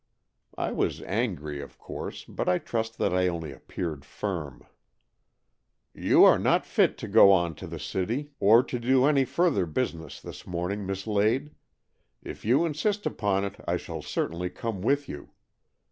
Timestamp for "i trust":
2.49-2.97